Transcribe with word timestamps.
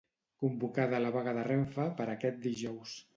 Convocada 0.43 1.01
la 1.03 1.11
vaga 1.17 1.35
de 1.39 1.43
Renfe 1.49 1.85
per 2.01 2.07
a 2.09 2.15
aquest 2.17 2.41
dijous. 2.47 2.95